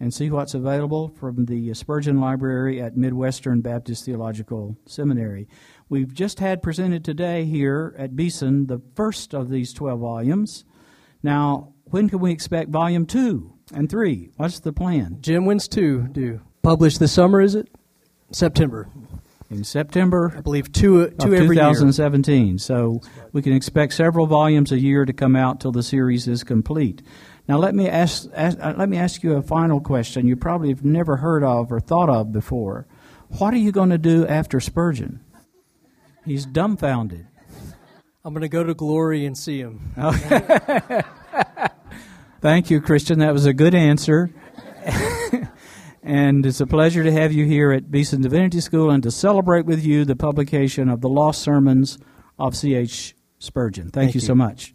and 0.00 0.14
see 0.14 0.30
what's 0.30 0.54
available 0.54 1.08
from 1.08 1.46
the 1.46 1.74
Spurgeon 1.74 2.20
Library 2.20 2.80
at 2.80 2.96
Midwestern 2.96 3.60
Baptist 3.60 4.04
Theological 4.04 4.76
Seminary. 4.86 5.48
We've 5.88 6.12
just 6.12 6.38
had 6.38 6.62
presented 6.62 7.04
today 7.04 7.44
here 7.44 7.94
at 7.98 8.14
Beeson 8.14 8.66
the 8.66 8.80
first 8.94 9.34
of 9.34 9.48
these 9.50 9.72
12 9.72 9.98
volumes. 9.98 10.64
Now, 11.22 11.72
when 11.84 12.08
can 12.08 12.20
we 12.20 12.30
expect 12.30 12.70
volume 12.70 13.06
two 13.06 13.54
and 13.74 13.90
three? 13.90 14.30
What's 14.36 14.60
the 14.60 14.72
plan? 14.72 15.18
Jim, 15.20 15.46
when's 15.46 15.66
two 15.66 16.08
due? 16.08 16.40
Published 16.62 17.00
this 17.00 17.12
summer, 17.12 17.40
is 17.40 17.54
it? 17.54 17.68
September. 18.30 18.88
In 19.50 19.64
September, 19.64 20.34
I 20.36 20.42
believe 20.42 20.70
two, 20.72 21.00
uh, 21.00 21.06
two 21.06 21.32
of 21.32 21.40
2017. 21.40 22.58
So 22.58 23.00
we 23.32 23.40
can 23.40 23.54
expect 23.54 23.94
several 23.94 24.26
volumes 24.26 24.72
a 24.72 24.78
year 24.78 25.06
to 25.06 25.12
come 25.14 25.34
out 25.34 25.60
till 25.60 25.72
the 25.72 25.82
series 25.82 26.28
is 26.28 26.44
complete. 26.44 27.00
Now, 27.48 27.56
let 27.56 27.74
me 27.74 27.88
ask, 27.88 28.28
ask 28.34 28.58
uh, 28.60 28.74
let 28.76 28.90
me 28.90 28.98
ask 28.98 29.22
you 29.22 29.34
a 29.34 29.42
final 29.42 29.80
question 29.80 30.28
you 30.28 30.36
probably 30.36 30.68
have 30.68 30.84
never 30.84 31.16
heard 31.16 31.42
of 31.42 31.72
or 31.72 31.80
thought 31.80 32.10
of 32.10 32.30
before. 32.30 32.86
What 33.38 33.54
are 33.54 33.58
you 33.58 33.72
going 33.72 33.88
to 33.90 33.98
do 33.98 34.26
after 34.26 34.60
Spurgeon? 34.60 35.20
He's 36.26 36.44
dumbfounded. 36.44 37.26
I'm 38.22 38.34
going 38.34 38.42
to 38.42 38.48
go 38.48 38.64
to 38.64 38.74
glory 38.74 39.24
and 39.24 39.36
see 39.36 39.60
him. 39.60 39.92
Thank 42.40 42.70
you, 42.70 42.82
Christian. 42.82 43.20
That 43.20 43.32
was 43.32 43.46
a 43.46 43.54
good 43.54 43.74
answer. 43.74 44.30
and 46.02 46.44
it's 46.44 46.60
a 46.60 46.66
pleasure 46.66 47.02
to 47.02 47.10
have 47.12 47.32
you 47.32 47.46
here 47.46 47.72
at 47.72 47.90
Beeson 47.90 48.20
Divinity 48.20 48.60
School 48.60 48.90
and 48.90 49.02
to 49.02 49.10
celebrate 49.10 49.64
with 49.64 49.84
you 49.84 50.04
the 50.04 50.16
publication 50.16 50.90
of 50.90 51.00
the 51.00 51.08
Lost 51.08 51.40
Sermons 51.40 51.98
of 52.38 52.54
C.H. 52.54 53.14
Spurgeon. 53.38 53.84
Thank, 53.84 53.94
Thank 53.94 54.14
you, 54.14 54.20
you 54.20 54.26
so 54.26 54.34
much. 54.34 54.74